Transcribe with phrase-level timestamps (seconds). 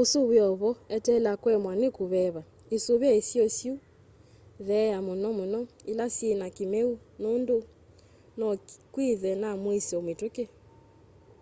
[0.00, 2.42] usu wi o vo eteela kuemwa ni kuveva
[2.76, 3.70] isuvie isio syi
[4.60, 6.90] itheeo muno muno ila syina kimeu
[7.22, 7.56] nundu
[8.38, 8.48] no
[8.92, 10.44] kwithwe na muisyo mituki